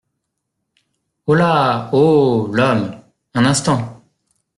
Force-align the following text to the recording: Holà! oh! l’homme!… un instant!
Holà! 1.27 1.91
oh! 1.93 2.47
l’homme!… 2.51 2.95
un 3.35 3.45
instant! 3.45 4.03